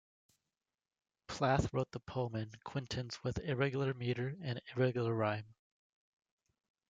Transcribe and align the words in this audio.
Plath 1.27 1.71
wrote 1.71 1.91
the 1.91 1.99
poem 1.99 2.33
in 2.33 2.49
quintains 2.65 3.23
with 3.23 3.37
irregular 3.37 3.93
meter 3.93 4.35
and 4.41 4.59
irregular 4.75 5.13
rhyme. 5.13 5.53